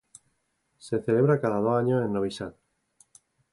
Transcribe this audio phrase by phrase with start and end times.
[0.79, 2.53] Se celebra cada dos años en Novi Sad.